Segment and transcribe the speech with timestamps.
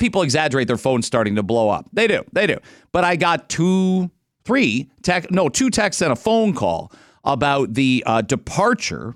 [0.00, 1.88] people exaggerate their phones starting to blow up.
[1.92, 2.58] They do, they do.
[2.90, 4.10] But I got two,
[4.44, 6.90] three tech, no, two texts and a phone call
[7.22, 9.14] about the uh, departure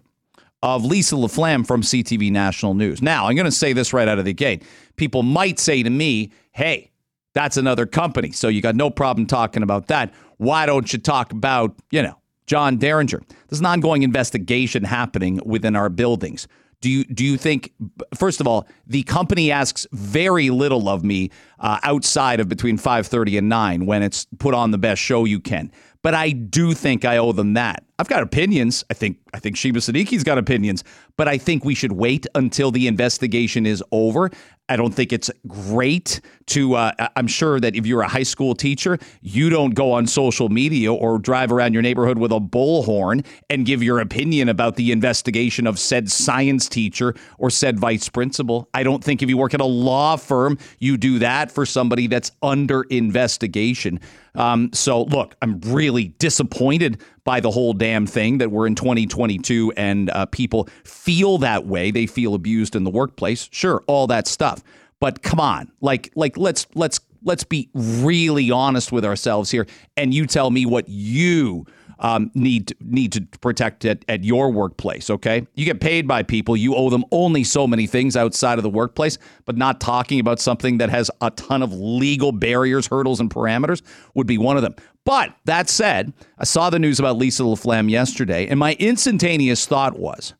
[0.63, 3.03] of Lisa LaFlamme from CTV National News.
[3.03, 4.63] Now, I'm going to say this right out of the gate.
[4.97, 6.91] People might say to me, hey,
[7.33, 8.31] that's another company.
[8.31, 10.15] So you got no problem talking about that.
[10.37, 12.17] Why don't you talk about, you know,
[12.47, 13.21] John Derringer?
[13.49, 16.47] There's an ongoing investigation happening within our buildings.
[16.85, 17.73] Do you do you think
[18.15, 21.31] first of all the company asks very little of me
[21.65, 25.41] uh, outside of between 5:30 and 9 when it's put on the best show you
[25.41, 25.73] can
[26.05, 27.83] but I do think I owe them that.
[27.99, 28.85] I've got opinions.
[28.91, 30.85] I think I think Sheba Siddiqui's got opinions,
[31.17, 34.31] but I think we should wait until the investigation is over.
[34.69, 36.75] I don't think it's great to.
[36.75, 40.49] Uh, I'm sure that if you're a high school teacher, you don't go on social
[40.49, 44.91] media or drive around your neighborhood with a bullhorn and give your opinion about the
[44.91, 48.69] investigation of said science teacher or said vice principal.
[48.75, 52.07] I don't think if you work at a law firm, you do that for somebody
[52.07, 54.01] that's under investigation.
[54.35, 59.73] Um, so, look, I'm really disappointed by the whole damn thing that we're in 2022
[59.77, 61.91] and uh, people feel that way.
[61.91, 63.49] They feel abused in the workplace.
[63.53, 64.63] Sure, all that stuff.
[65.01, 69.67] But come on, like, like let's let's let's be really honest with ourselves here.
[69.97, 71.67] And you tell me what you
[71.99, 75.11] um, need need to protect it at your workplace.
[75.11, 76.57] Okay, you get paid by people.
[76.57, 80.41] You owe them only so many things outside of the workplace, but not talking about
[80.41, 83.83] something that has a ton of legal barriers, hurdles, and parameters
[84.15, 84.75] would be one of them.
[85.05, 89.99] But that said, I saw the news about Lisa LaFlamme yesterday, and my instantaneous thought
[89.99, 90.35] was,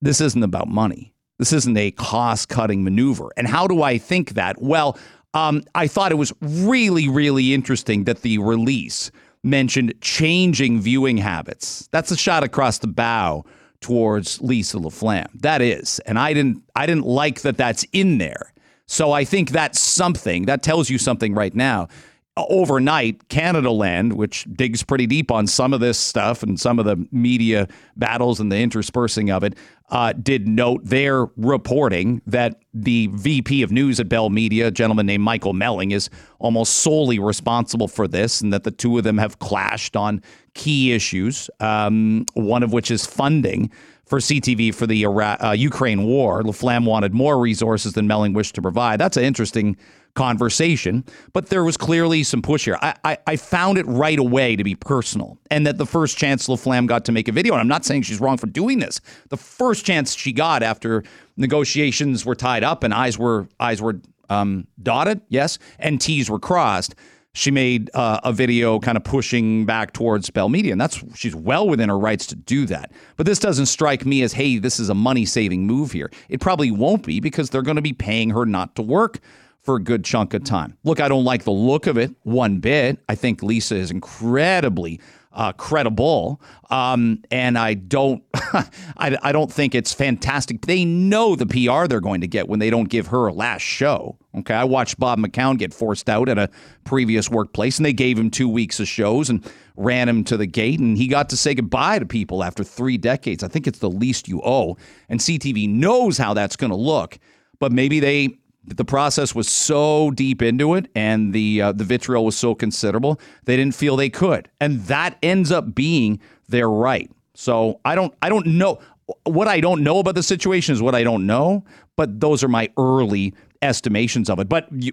[0.00, 1.12] this isn't about money.
[1.38, 3.30] This isn't a cost cutting maneuver.
[3.36, 4.60] And how do I think that?
[4.62, 4.96] Well,
[5.34, 9.10] um, I thought it was really, really interesting that the release
[9.46, 11.88] mentioned changing viewing habits.
[11.92, 13.44] That's a shot across the bow
[13.80, 15.40] towards Lisa LaFlamme.
[15.40, 16.00] That is.
[16.00, 18.52] And I didn't I didn't like that that's in there.
[18.86, 21.88] So I think that's something that tells you something right now
[22.36, 27.06] overnight, Canadaland, which digs pretty deep on some of this stuff and some of the
[27.10, 27.66] media
[27.96, 29.54] battles and the interspersing of it,
[29.90, 35.06] uh, did note their reporting that the VP of news at Bell Media, a gentleman
[35.06, 39.16] named Michael Melling, is almost solely responsible for this, and that the two of them
[39.16, 40.22] have clashed on
[40.54, 43.70] key issues, um, one of which is funding
[44.06, 46.42] for CTV for the Iraq, uh, Ukraine war.
[46.42, 49.00] LaFlamme wanted more resources than Melling wished to provide.
[49.00, 49.76] That's an interesting
[50.14, 52.78] conversation, but there was clearly some push here.
[52.80, 56.48] I, I, I, found it right away to be personal, and that the first chance
[56.48, 59.00] LaFlamme got to make a video, and I'm not saying she's wrong for doing this.
[59.28, 61.04] The first chance she got after
[61.36, 64.00] negotiations were tied up and eyes were eyes were
[64.30, 66.94] um, dotted, yes, and T's were crossed.
[67.36, 71.36] She made uh, a video kind of pushing back towards Bell Media, and that's she's
[71.36, 72.92] well within her rights to do that.
[73.18, 76.10] But this doesn't strike me as, hey, this is a money saving move here.
[76.30, 79.18] It probably won't be because they're going to be paying her not to work
[79.60, 80.78] for a good chunk of time.
[80.82, 83.00] Look, I don't like the look of it one bit.
[83.06, 84.98] I think Lisa is incredibly
[85.36, 90.62] uh, credible, um, and I don't, I, I don't think it's fantastic.
[90.62, 93.60] They know the PR they're going to get when they don't give her a last
[93.60, 94.16] show.
[94.34, 96.48] Okay, I watched Bob McCown get forced out at a
[96.84, 99.46] previous workplace, and they gave him two weeks of shows and
[99.76, 102.96] ran him to the gate, and he got to say goodbye to people after three
[102.96, 103.44] decades.
[103.44, 104.78] I think it's the least you owe,
[105.10, 107.18] and CTV knows how that's going to look,
[107.58, 112.24] but maybe they the process was so deep into it and the uh, the vitriol
[112.24, 117.10] was so considerable they didn't feel they could and that ends up being their right
[117.34, 118.78] so i don't i don't know
[119.24, 121.64] what i don't know about the situation is what i don't know
[121.96, 123.32] but those are my early
[123.62, 124.92] estimations of it but you,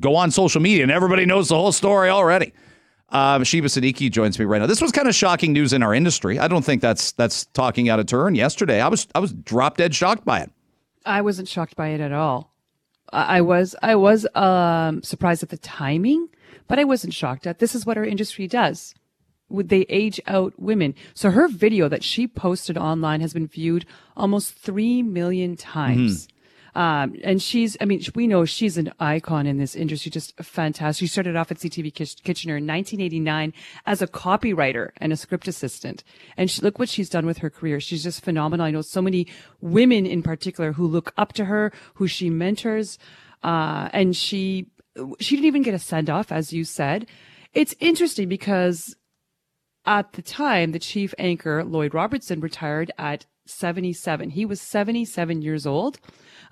[0.00, 2.52] go on social media and everybody knows the whole story already
[3.10, 4.66] uh, Sheba Siddiqui joins me right now.
[4.66, 6.40] This was kind of shocking news in our industry.
[6.40, 8.34] I don't think that's that's talking out of turn.
[8.34, 10.50] Yesterday, I was I was drop dead shocked by it.
[11.04, 12.52] I wasn't shocked by it at all.
[13.12, 16.28] I was I was um, surprised at the timing,
[16.66, 17.58] but I wasn't shocked at.
[17.58, 18.94] This is what our industry does.
[19.48, 20.94] Would they age out women?
[21.14, 23.86] So her video that she posted online has been viewed
[24.16, 26.26] almost three million times.
[26.26, 26.35] Mm-hmm.
[26.76, 31.00] Um, and she's, I mean, we know she's an icon in this industry, just fantastic.
[31.00, 33.54] She started off at CTV Kitchener in 1989
[33.86, 36.04] as a copywriter and a script assistant.
[36.36, 37.80] And she, look what she's done with her career.
[37.80, 38.66] She's just phenomenal.
[38.66, 39.26] I know so many
[39.62, 42.98] women in particular who look up to her, who she mentors.
[43.42, 44.66] Uh, and she,
[45.18, 47.06] she didn't even get a send off, as you said.
[47.54, 48.94] It's interesting because
[49.86, 54.30] at the time, the chief anchor, Lloyd Robertson, retired at 77.
[54.30, 55.98] He was 77 years old.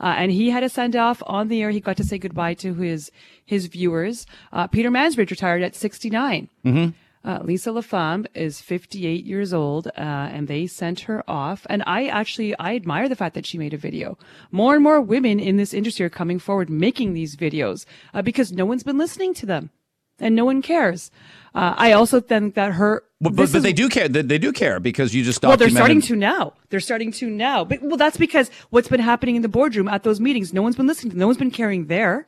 [0.00, 1.70] Uh, and he had a send off on the air.
[1.70, 3.10] He got to say goodbye to his
[3.44, 4.26] his viewers.
[4.52, 6.48] Uh, Peter Mansbridge retired at 69.
[6.64, 6.90] Mm-hmm.
[7.24, 11.66] Uh, Lisa LaFlamme is 58 years old, uh, and they sent her off.
[11.70, 14.18] And I actually, I admire the fact that she made a video.
[14.52, 18.52] More and more women in this industry are coming forward making these videos uh, because
[18.52, 19.70] no one's been listening to them,
[20.18, 21.10] and no one cares.
[21.54, 24.08] Uh, I also think that her, But, but, but is- they do care.
[24.08, 26.54] They, they do care because you just well, they're starting to now.
[26.70, 27.64] They're starting to now.
[27.64, 30.74] But well, that's because what's been happening in the boardroom at those meetings, no one's
[30.76, 31.16] been listening.
[31.16, 32.26] No one's been caring there.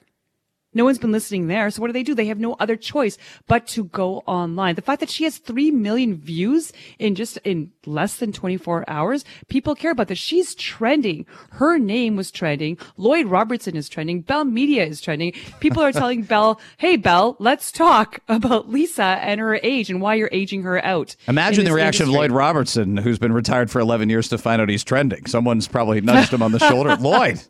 [0.77, 1.71] No one's been listening there.
[1.71, 2.15] So what do they do?
[2.15, 4.75] They have no other choice but to go online.
[4.75, 9.25] The fact that she has 3 million views in just in less than 24 hours,
[9.49, 10.19] people care about this.
[10.19, 11.25] She's trending.
[11.53, 12.77] Her name was trending.
[12.99, 14.21] Lloyd Robertson is trending.
[14.21, 15.33] Bell Media is trending.
[15.61, 20.17] People are telling Bell, Hey, Bell, let's talk about Lisa and her age and why
[20.17, 21.17] you're aging her out.
[21.27, 22.27] Imagine the reaction industry.
[22.27, 25.25] of Lloyd Robertson, who's been retired for 11 years, to find out he's trending.
[25.25, 26.97] Someone's probably nudged him on the shoulder.
[27.01, 27.41] Lloyd,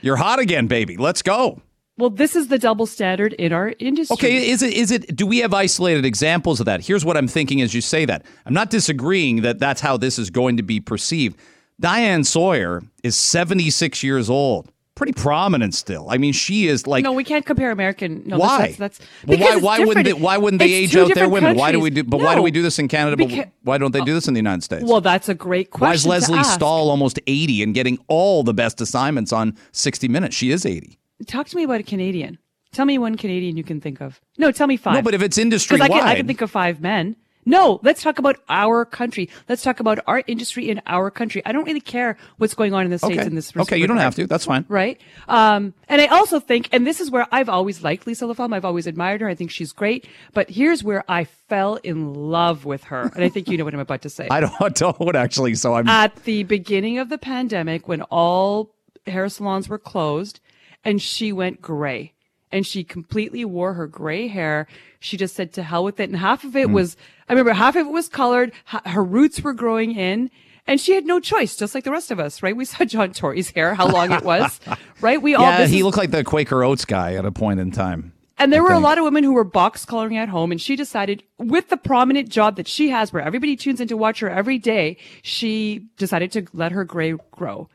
[0.00, 0.96] you're hot again, baby.
[0.96, 1.62] Let's go.
[1.98, 4.14] Well, this is the double standard in our industry.
[4.14, 6.84] Okay, is it is it do we have isolated examples of that?
[6.84, 8.24] Here's what I'm thinking as you say that.
[8.46, 11.38] I'm not disagreeing that that's how this is going to be perceived.
[11.78, 14.70] Diane Sawyer is 76 years old.
[14.94, 16.08] Pretty prominent still.
[16.10, 18.22] I mean, she is like No, we can't compare American.
[18.26, 18.74] No, why?
[18.78, 21.56] That's, that's, well, why why wouldn't they, why wouldn't they It's age out their women?
[21.56, 22.10] Why do we do countries.
[22.10, 24.28] but why do we do this in Canada but why don't they do uh, this
[24.28, 24.84] in the United States?
[24.84, 26.08] Well, that's a great question.
[26.08, 26.44] why is Lesley.
[26.44, 30.36] Stahl almost 80 and getting all the best assignments on 60 minutes?
[30.36, 30.98] She is 80.
[31.26, 32.38] Talk to me about a Canadian.
[32.72, 34.20] Tell me one Canadian you can think of.
[34.38, 34.94] No, tell me five.
[34.94, 37.16] No, but if it's industry because I can, I can think of five men.
[37.44, 39.28] No, let's talk about our country.
[39.48, 41.42] Let's talk about our industry in our country.
[41.44, 43.54] I don't really care what's going on in the states okay, in this.
[43.56, 43.72] Respect.
[43.72, 44.26] Okay, you don't have to.
[44.26, 44.64] That's fine.
[44.68, 45.00] right?
[45.26, 48.54] Um, and I also think, and this is where I've always liked Lisa LaFlamme.
[48.54, 49.28] I've always admired her.
[49.28, 50.06] I think she's great.
[50.32, 53.74] But here's where I fell in love with her, and I think you know what
[53.74, 54.28] I'm about to say.
[54.30, 55.56] I don't, don't actually.
[55.56, 55.88] So I'm.
[55.88, 58.72] At the beginning of the pandemic, when all
[59.06, 60.38] hair salons were closed,
[60.84, 62.12] and she went gray,
[62.50, 64.66] and she completely wore her gray hair.
[65.00, 66.72] She just said to hell with it, and half of it Hmm.
[66.74, 66.96] was,
[67.28, 68.52] I remember half of it was colored.
[68.66, 70.30] Her roots were growing in.
[70.64, 72.56] And she had no choice, just like the rest of us, right?
[72.56, 74.60] We saw John Tory's hair, how long it was,
[75.00, 75.20] right?
[75.20, 77.72] We all, yeah, he is- looked like the Quaker Oats guy at a point in
[77.72, 78.12] time.
[78.38, 80.60] and there I were a lot of women who were box coloring at home, and
[80.60, 84.20] she decided, with the prominent job that she has, where everybody tunes in to watch
[84.20, 87.68] her every day, she decided to let her gray grow.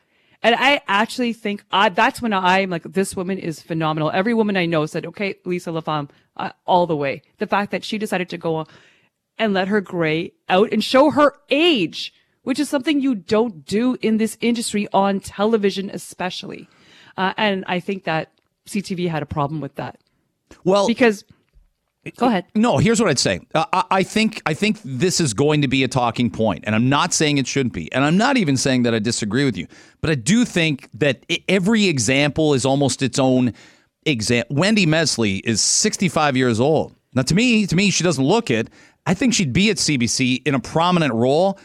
[0.47, 4.11] And I actually think uh, that's when I'm like, this woman is phenomenal.
[4.13, 7.21] Every woman I know said, okay, Lisa LaFlamme, uh, all the way.
[7.39, 8.65] The fact that she decided to go
[9.37, 12.13] and let her gray out and show her age,
[12.43, 16.69] which is something you don't do in this industry on television, especially.
[17.17, 18.31] Uh, and I think that
[18.69, 19.99] CTV had a problem with that
[20.63, 21.25] Well, because
[22.15, 23.39] go ahead No, here's what I'd say.
[23.53, 26.75] Uh, I, I think I think this is going to be a talking point, and
[26.75, 29.57] I'm not saying it shouldn't be, and I'm not even saying that I disagree with
[29.57, 29.67] you,
[30.01, 33.53] but I do think that every example is almost its own
[34.05, 34.55] example.
[34.55, 36.95] Wendy Mesley is 65 years old.
[37.13, 38.69] Now, to me, to me, she doesn't look it.
[39.05, 41.59] I think she'd be at CBC in a prominent role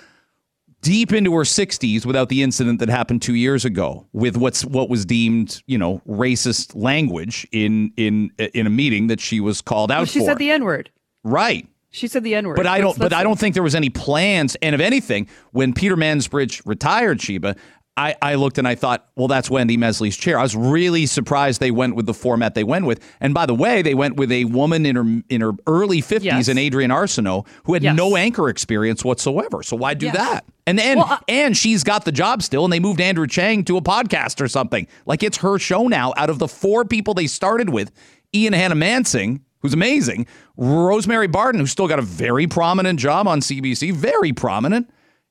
[0.82, 4.90] deep into her 60s without the incident that happened two years ago with what's what
[4.90, 9.90] was deemed you know racist language in in in a meeting that she was called
[9.90, 10.90] out she for said the N word.
[11.25, 12.56] right She said the N word.
[12.56, 12.99] but I don't.
[12.99, 14.56] But I don't think there was any plans.
[14.62, 17.55] And if anything, when Peter Mansbridge retired Sheba,
[17.94, 20.39] I, I looked and I thought, well, that's Wendy Mesley's chair.
[20.39, 23.05] I was really surprised they went with the format they went with.
[23.21, 26.25] And by the way, they went with a woman in her in her early fifties,
[26.25, 26.49] Yes.
[26.49, 27.94] and Adrienne Arsenault, who had Yes.
[27.94, 29.62] no anchor experience whatsoever.
[29.62, 30.17] So why do Yes.
[30.17, 30.44] that?
[30.67, 33.62] And and Well, I- and she's got the job still, and they moved Andrew Chang
[33.65, 34.87] to a podcast or something.
[35.05, 36.15] Like it's her show now.
[36.17, 37.91] Out of the four people they started with,
[38.35, 40.26] Ian Hanomansing, who's amazing,
[40.57, 44.88] Rosemary Barton, who's still got a very prominent job on CBC, very prominent,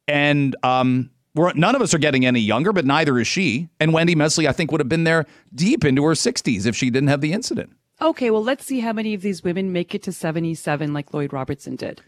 [0.07, 1.09] and um.
[1.33, 3.69] We're, none of us are getting any younger, but neither is she.
[3.79, 6.89] And Wendy Mesley, I think, would have been there deep into her 60s if she
[6.89, 7.71] didn't have the incident.
[8.01, 11.31] Okay, well, let's see how many of these women make it to 77 like Lloyd
[11.31, 12.01] Robertson did.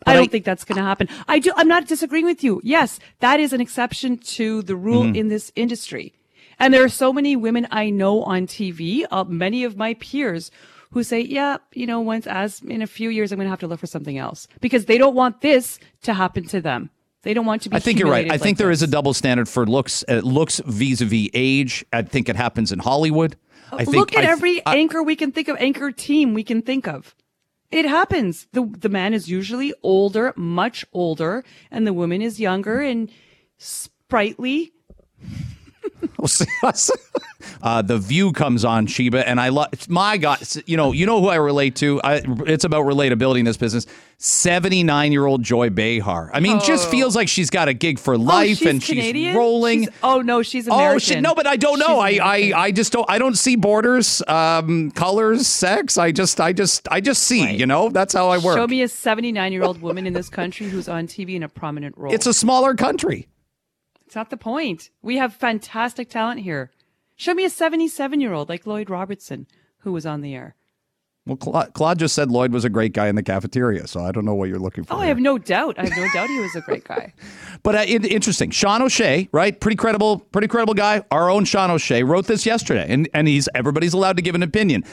[0.00, 1.08] But I don't I- think that's going to happen.
[1.28, 1.52] I do.
[1.56, 2.60] I'm not disagreeing with you.
[2.64, 5.16] Yes, that is an exception to the rule Mm-hmm.
[5.16, 6.12] in this industry.
[6.58, 10.50] And there are so many women I know on TV, uh, many of my peers
[10.92, 13.58] who say, yeah, you know, once as in a few years, I'm going to have
[13.60, 16.90] to look for something else because they don't want this to happen to them.
[17.24, 17.76] They don't want to be.
[17.76, 18.26] I think you're right.
[18.26, 21.84] I think like there is a double standard for looks uh, looks vis-a-vis age.
[21.92, 23.36] I think it happens in Hollywood.
[23.72, 26.44] I think Look at I- every I- anchor we can think of, anchor team we
[26.44, 27.14] can think of.
[27.70, 28.46] It happens.
[28.52, 33.10] The the man is usually older, much older, and the woman is younger and
[33.56, 34.72] sprightly.
[36.24, 36.90] We'll see us.
[37.62, 39.68] Uh, the View comes on Sheba, and I love.
[39.90, 42.00] My God, you know, you know who I relate to.
[42.02, 43.86] I, it's about relatability in this business.
[44.16, 46.30] Seventy-nine-year-old Joy Behar.
[46.32, 49.32] I mean, just feels like she's got a gig for life, oh, and Canadian?
[49.32, 49.80] she's rolling.
[49.80, 50.96] She's, oh no, she's American.
[50.96, 51.98] Oh shit, no, but I don't know.
[51.98, 53.04] I, I I just don't.
[53.10, 55.98] I don't see borders, um, colors, sex.
[55.98, 57.44] I just I just I just see.
[57.44, 57.58] Right.
[57.58, 58.56] You know, that's how I work.
[58.56, 61.50] Show me a 79 year old woman in this country who's on TV in a
[61.50, 62.14] prominent role.
[62.14, 63.28] It's a smaller country.
[64.14, 64.90] It's not the point.
[65.02, 66.70] We have fantastic talent here.
[67.16, 70.54] Show me a 77 year old like Lloyd Robertson who was on the air.
[71.26, 74.12] Well, Claude, Claude just said Lloyd was a great guy in the cafeteria, so I
[74.12, 74.94] don't know what you're looking for.
[74.94, 75.80] Oh, I have no doubt.
[75.80, 77.12] I have no doubt he was a great guy.
[77.64, 78.50] But uh, in- interesting.
[78.50, 79.58] Sean O'Shea, right?
[79.58, 81.02] Pretty credible, pretty credible guy.
[81.10, 84.44] Our own Sean O'Shea wrote this yesterday, and and he's everybody's allowed to give an
[84.44, 84.84] opinion.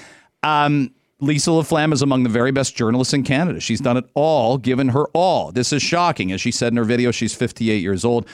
[0.42, 3.60] Um, Lisa LaFlamme is among the very best journalists in Canada.
[3.60, 5.52] She's done it all, given her all.
[5.52, 6.32] This is shocking.
[6.32, 8.26] As she said in her video, she's 58 years old.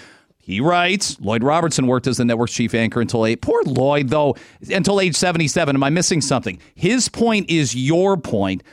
[0.48, 3.42] He writes, Lloyd Robertson worked as the network's chief anchor until eight.
[3.42, 4.38] Poor Lloyd, though,
[4.72, 5.76] until age 77.
[5.76, 6.58] Am I missing something?
[6.74, 8.64] His point is your point,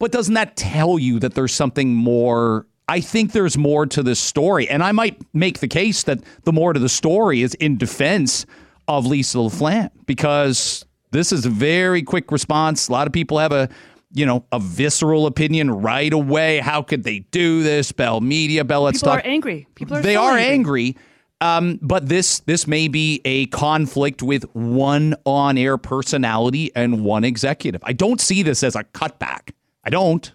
[0.00, 2.66] but doesn't that tell you that there's something more?
[2.88, 4.68] I think there's more to this story.
[4.68, 8.44] And I might make the case that the more to the story is in defense
[8.88, 12.88] of Lisa LaFlamme because this is a very quick response.
[12.88, 13.68] A lot of people have a
[14.12, 16.58] you know, a visceral opinion right away.
[16.58, 17.92] How could they do this?
[17.92, 19.24] Bell Media, Bell, let's People talk.
[19.24, 19.68] are angry.
[19.76, 20.86] People are they so are angry.
[20.86, 20.96] angry.
[21.40, 27.24] Um, but this this may be a conflict with one on air personality and one
[27.24, 27.80] executive.
[27.84, 29.52] I don't see this as a cutback.
[29.82, 30.30] I don't.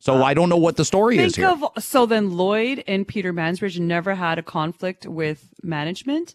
[0.00, 1.48] So I don't know what the story is here.
[1.48, 6.34] of so then Lloyd and Peter Mansbridge never had a conflict with management,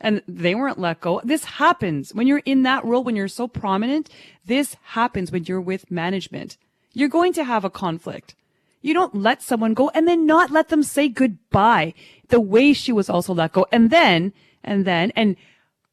[0.00, 1.20] and they weren't let go.
[1.24, 4.08] This happens when you're in that role when you're so prominent.
[4.46, 6.56] This happens when you're with management.
[6.92, 8.36] You're going to have a conflict.
[8.82, 11.94] You don't let someone go and then not let them say goodbye
[12.28, 13.66] the way she was also let go.
[13.72, 14.32] And then,
[14.64, 15.36] and then, and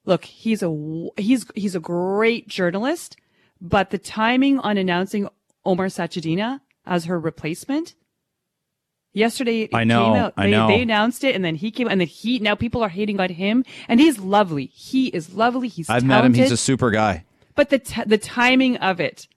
[0.05, 3.15] look, he's a, he's, he's a great journalist,
[3.61, 5.29] but the timing on announcing
[5.65, 7.93] Omar Sachedina as her replacement,
[9.13, 10.33] yesterday it I know, came out.
[10.37, 10.67] I they, know.
[10.67, 13.29] they announced it and then he came and then he, now people are hating on
[13.29, 14.65] him and he's lovely.
[14.67, 15.67] He is lovely.
[15.67, 16.31] He's I've talented.
[16.31, 16.43] met him.
[16.43, 17.25] He's a super guy.
[17.55, 19.27] but the, t- the timing of it,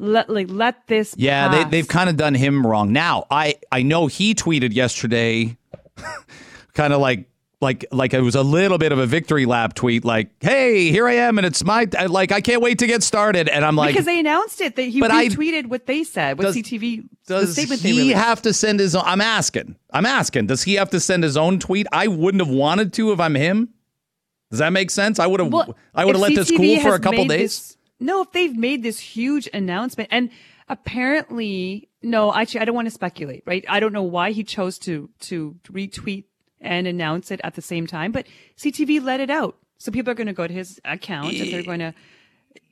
[0.00, 1.70] let, like, let this Yeah, they, pass.
[1.70, 2.92] they've kind of done him wrong.
[2.92, 5.56] Now, I I know he tweeted yesterday,
[6.74, 7.26] kind of like
[7.62, 11.06] like like it was a little bit of a victory lap tweet, like, "Hey, here
[11.06, 13.76] I am, and it's my I- like I can't wait to get started." And I'm
[13.76, 16.56] like, because they announced it that he But I- retweeted what they said, what Does-
[16.56, 19.02] CTV, the does statement they he have to send his own?
[19.04, 19.76] I'm asking.
[19.92, 20.46] I'm asking.
[20.46, 21.86] Does he have to send his own tweet?
[21.92, 23.68] I wouldn't have wanted to if I'm him.
[24.50, 25.18] Does that make sense?
[25.18, 25.52] I would have.
[25.52, 27.58] Well, I would have let this cool for a couple days.
[27.58, 30.30] this- no, if they've made this huge announcement, and
[30.68, 33.64] apparently, no, actually, I don't want to speculate, right?
[33.68, 36.24] I don't know why he chose to to retweet
[36.60, 38.26] and announce it at the same time, but
[38.56, 41.62] CTV let it out, so people are going to go to his account and they're
[41.62, 41.94] going to,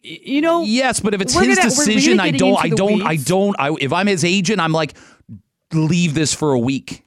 [0.03, 2.65] you know, Yes, but if it's his gonna- we're really decision, I don't.
[2.65, 3.03] I don't.
[3.03, 3.57] I don't.
[3.59, 4.95] I if I'm his agent, I'm like,
[5.73, 7.05] leave this for a week.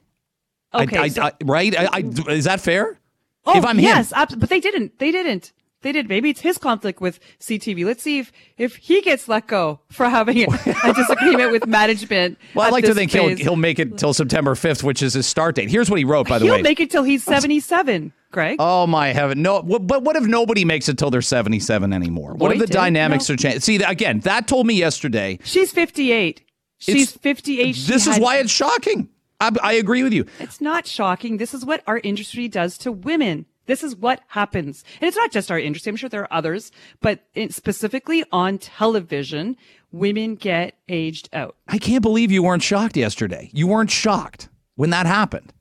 [0.74, 1.76] Okay, I, so- I- right?
[1.78, 1.98] I, I,
[2.32, 2.98] is that fair?
[3.44, 4.98] Oh, if I'm yes, him, abs- but they didn't.
[4.98, 5.52] They didn't.
[5.82, 6.08] They did.
[6.08, 7.84] Maybe it's his conflict with CTV.
[7.84, 10.46] Let's see if if he gets let go for having a
[10.94, 12.38] disagreement with management.
[12.54, 15.26] well, I like to think he'll he'll make it till September 5th, which is his
[15.26, 15.70] start date.
[15.70, 16.52] Here's what he wrote, by the way.
[16.54, 18.12] He'll make it till he's seventy seven.
[18.30, 18.56] Greg.
[18.60, 19.42] Oh my heaven!
[19.42, 22.32] No, but what if nobody makes it till they're seventy-seven anymore?
[22.34, 22.72] What if the did.
[22.72, 23.34] dynamics No.
[23.34, 23.60] are changing?
[23.60, 25.38] See, again, that told me yesterday.
[25.44, 26.42] She's fifty eight.
[26.78, 27.76] She's It's- fifty eight.
[27.86, 29.10] This is why it's shocking.
[29.38, 30.24] I, I agree with you.
[30.38, 31.36] It's not shocking.
[31.36, 33.44] This is what our industry does to women.
[33.66, 34.84] This is what happens.
[35.00, 35.90] And it's not just our industry.
[35.90, 39.56] I'm sure there are others, but in, specifically on television,
[39.92, 41.56] women get aged out.
[41.68, 43.50] I can't believe you weren't shocked yesterday.
[43.52, 45.52] You weren't shocked when that happened.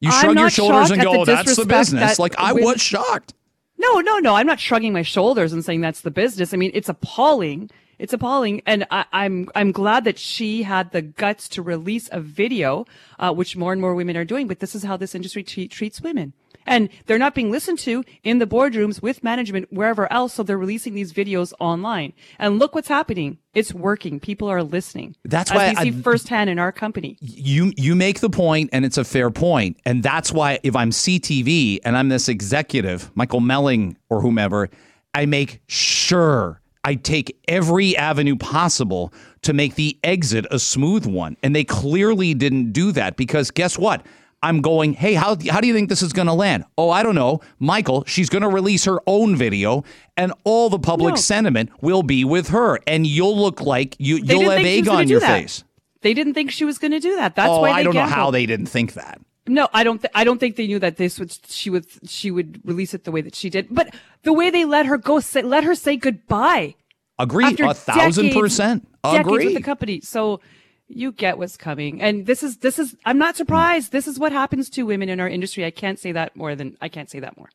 [0.00, 2.80] You shrug your shoulders and go, the "That's the business." that Like I women- was
[2.80, 3.34] shocked.
[3.78, 4.34] No, no, no.
[4.34, 6.52] I'm not shrugging my shoulders and saying that's the business.
[6.52, 7.70] I mean, it's appalling.
[7.98, 12.20] It's appalling, and I, I'm I'm glad that she had the guts to release a
[12.20, 12.84] video,
[13.20, 14.48] uh, which more and more women are doing.
[14.48, 16.32] But this is how this industry treat, treats women,
[16.66, 20.34] and they're not being listened to in the boardrooms with management wherever else.
[20.34, 23.38] So they're releasing these videos online, and look what's happening.
[23.54, 24.18] It's working.
[24.20, 25.14] People are listening.
[25.24, 27.16] That's as why we see I- firsthand in our company.
[27.20, 30.90] you you make the point and it's a fair point and that's why if i'm
[30.90, 34.68] ctv and i'm this executive michael melling or whomever
[35.14, 41.36] i make sure i take every avenue possible to make the exit a smooth one
[41.42, 44.04] and they clearly didn't do that because guess what
[44.42, 46.64] I'm going, hey, how, how do you think this is going to land?
[46.76, 47.40] Oh, I don't know.
[47.60, 49.84] Michael, she's going to release her own video,
[50.16, 51.20] and all the public No.
[51.20, 54.84] sentiment will be with her, and you'll look like you, They you'll didn't have think
[54.86, 55.40] she egg on do your that.
[55.42, 55.64] face.
[56.00, 57.36] They didn't think she was going to do that.
[57.36, 59.20] That's oh, why they I don't know how they didn't think that.
[59.46, 60.00] No, I don't.
[60.00, 63.04] Th- I don't think they knew that this would she would she would release it
[63.04, 63.66] the way that she did.
[63.70, 66.74] But the way they let her go, say, let her say goodbye.
[67.18, 68.88] Agree, a thousand decades- percent.
[69.04, 70.40] Decades with the company, so
[70.88, 72.00] you get what's coming.
[72.02, 72.96] And this is this is.
[73.04, 73.92] I'm not surprised.
[73.92, 75.64] This is what happens to women in our industry.
[75.64, 77.50] I can't say that more than I can't say that more.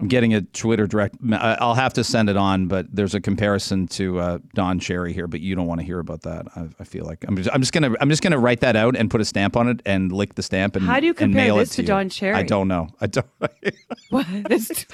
[0.00, 1.14] I'm getting a Twitter direct.
[1.32, 5.12] I- I'll have to send it on, but there's a comparison to uh, Don Cherry
[5.12, 6.46] here, but you don't want to hear about that.
[6.56, 8.96] I, I feel like I'm just, I'm just gonna I'm just gonna write that out
[8.96, 11.44] and put a stamp on it and lick the stamp and How do you compare
[11.44, 11.86] mail this it to.
[11.86, 12.34] Don Cherry?
[12.34, 12.88] I don't know.
[13.00, 13.26] I don't.
[14.10, 14.26] What?
[14.48, 14.84] This-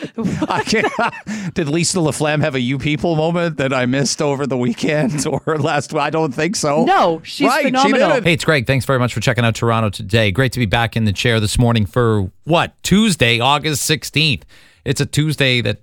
[0.49, 0.87] I can't,
[1.55, 5.59] did Lisa LaFlamme have a you people moment that I missed over the weekend or
[5.59, 5.95] last?
[5.95, 6.85] I don't think so.
[6.85, 7.99] No, she's right, phenomenal.
[7.99, 8.25] She did it.
[8.25, 8.67] Hey, it's Greg.
[8.67, 10.31] Thanks very much for checking out Toronto today.
[10.31, 12.75] Great to be back in the chair this morning for what?
[12.83, 14.43] Tuesday, August 16th.
[14.85, 15.83] It's a Tuesday that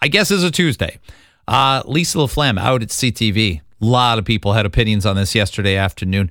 [0.00, 0.98] I guess is a Tuesday.
[1.48, 3.60] Uh, Lisa LaFlamme out at CTV.
[3.60, 6.30] A lot of people had opinions on this yesterday afternoon.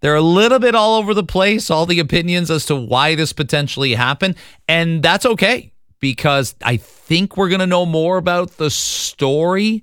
[0.00, 3.32] They're a little bit all over the place, all the opinions as to why this
[3.32, 4.36] potentially happened.
[4.66, 9.82] And that's okay because I think we're going to know more about the story.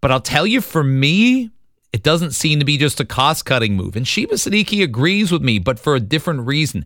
[0.00, 1.50] But I'll tell you, for me,
[1.92, 3.96] it doesn't seem to be just a cost cutting move.
[3.96, 6.84] And Sheba Siddiqui agrees with me, but for a different reason.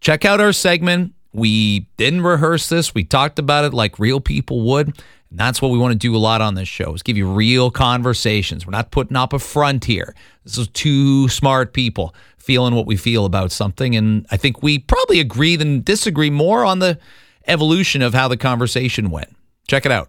[0.00, 1.14] Check out our segment.
[1.32, 2.94] We didn't rehearse this.
[2.94, 4.88] We talked about it like real people would.
[5.30, 7.30] And that's what we want to do a lot on this show is give you
[7.30, 8.66] real conversations.
[8.66, 10.14] We're not putting up a front here.
[10.44, 13.94] This is two smart people feeling what we feel about something.
[13.94, 16.98] And I think we probably agree than disagree more on the
[17.46, 19.36] evolution of how the conversation went.
[19.66, 20.08] Check it out.